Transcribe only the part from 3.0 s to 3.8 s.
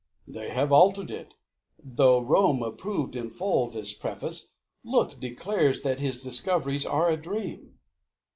in full,